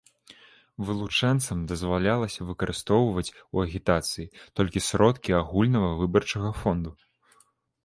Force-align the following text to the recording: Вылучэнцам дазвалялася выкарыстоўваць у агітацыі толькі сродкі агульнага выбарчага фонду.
Вылучэнцам 0.85 1.59
дазвалялася 1.71 2.47
выкарыстоўваць 2.47 3.25
у 3.35 3.55
агітацыі 3.65 4.27
толькі 4.61 4.85
сродкі 4.89 5.37
агульнага 5.43 5.95
выбарчага 6.03 6.49
фонду. 6.65 6.91